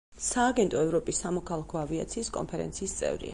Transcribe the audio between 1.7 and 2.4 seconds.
ავიაციის